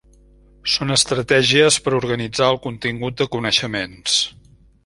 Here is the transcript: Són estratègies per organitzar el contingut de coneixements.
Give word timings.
Són 0.75 0.93
estratègies 0.95 1.77
per 1.87 1.95
organitzar 1.99 2.49
el 2.57 2.59
contingut 2.67 3.21
de 3.23 3.29
coneixements. 3.37 4.21